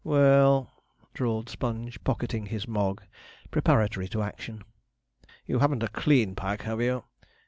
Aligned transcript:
'Well,' 0.03 0.71
drawled 1.13 1.47
Sponge, 1.47 2.03
pocketing 2.03 2.47
his 2.47 2.67
Mogg, 2.67 3.03
preparatory 3.51 4.07
to 4.07 4.23
action. 4.23 4.63
'You 5.45 5.59
haven't 5.59 5.83
a 5.83 5.89
clean 5.89 6.33
pack, 6.33 6.63
have 6.63 6.81
you?' 6.81 7.03